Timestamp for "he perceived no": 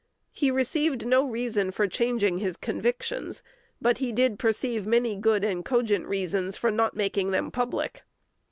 0.31-1.27